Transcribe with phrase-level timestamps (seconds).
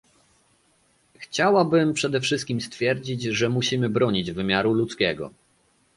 [1.17, 5.31] Chciałabym przede wszystkim stwierdzić, że musimy bronić wymiaru ludzkiego